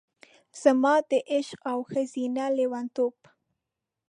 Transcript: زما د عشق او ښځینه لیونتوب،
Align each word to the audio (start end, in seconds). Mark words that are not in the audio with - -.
زما 0.61 0.93
د 1.09 1.11
عشق 1.33 1.59
او 1.71 1.79
ښځینه 1.91 2.43
لیونتوب، 2.57 3.15